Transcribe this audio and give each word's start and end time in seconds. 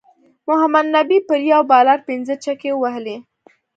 محمد 0.47 0.85
نبی 0.95 1.17
پر 1.27 1.39
یو 1.51 1.61
بالر 1.71 1.99
پنځه 2.07 2.33
چکی 2.43 2.69
ووهلی 2.73 3.17